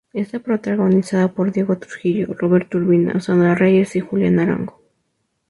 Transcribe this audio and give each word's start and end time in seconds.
Está 0.13 0.39
protagonizada 0.39 1.27
por 1.31 1.51
Diego 1.51 1.77
Trujillo, 1.77 2.33
Roberto 2.35 2.79
Urbina, 2.79 3.19
Sandra 3.19 3.53
Reyes 3.53 3.95
y 3.95 3.99
Julián 3.99 4.39
Arango. 4.39 4.81